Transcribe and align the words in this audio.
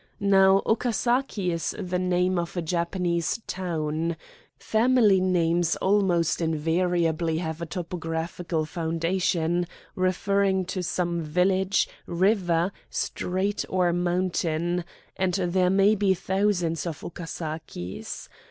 Now, 0.19 0.63
Okasaki 0.65 1.51
is 1.51 1.75
the 1.77 1.99
name 1.99 2.39
of 2.39 2.57
a 2.57 2.61
Japanese 2.63 3.39
town. 3.45 4.17
Family 4.57 5.19
names 5.21 5.75
almost 5.75 6.41
invariably 6.41 7.37
have 7.37 7.61
a 7.61 7.67
topographical 7.67 8.65
foundation, 8.65 9.67
referring 9.95 10.65
to 10.73 10.81
some 10.81 11.21
village, 11.21 11.87
river, 12.07 12.71
street, 12.89 13.63
or 13.69 13.93
mountain, 13.93 14.85
and 15.17 15.35
there 15.35 15.69
may 15.69 15.93
be 15.93 16.15
thousands 16.15 16.87
of 16.87 17.01
Okasakis. 17.03 18.27